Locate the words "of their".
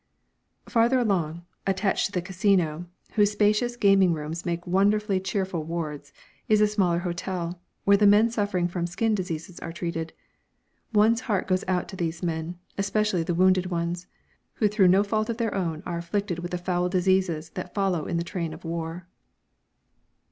15.29-15.53